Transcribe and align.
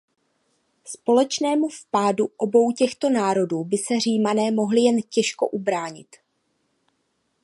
Společnému 0.85 1.69
vpádu 1.69 2.25
obou 2.37 2.71
těchto 2.71 3.09
národů 3.09 3.63
by 3.63 3.77
se 3.77 3.99
Římané 3.99 4.51
mohli 4.51 4.81
jen 4.81 5.01
těžko 5.01 5.47
ubránit. 5.47 6.15